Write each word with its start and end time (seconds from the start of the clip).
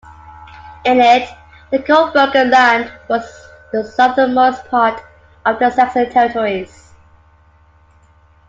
In 0.83 0.99
it, 0.99 1.29
the 1.69 1.77
Coburger 1.77 2.49
Land 2.49 2.91
was 3.07 3.23
the 3.71 3.83
southernmost 3.83 4.65
part 4.67 4.99
of 5.45 5.59
the 5.59 5.69
Saxon 5.69 6.09
territories. 6.09 6.91